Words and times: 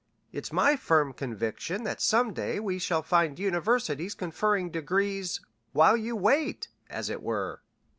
It's 0.31 0.51
my 0.51 0.77
firm 0.77 1.13
conviction 1.13 1.83
that 1.83 2.01
some 2.01 2.33
day 2.33 2.59
we 2.59 2.79
shall 2.79 3.03
find 3.03 3.37
universities 3.37 4.15
conferring 4.15 4.71
degrees 4.71 5.41
'while 5.73 5.95
you 5.95 6.15
wait,' 6.15 6.69
as 6.89 7.11
it 7.11 7.21
were. 7.21 7.61